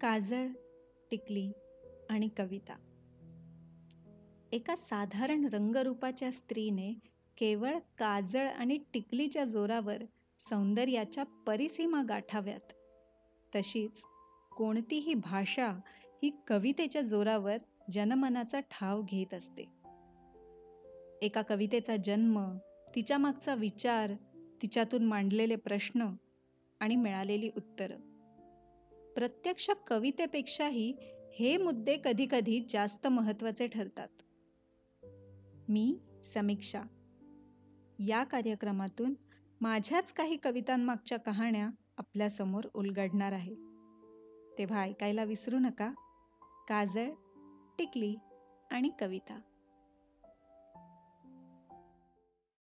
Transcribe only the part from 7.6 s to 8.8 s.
काजळ आणि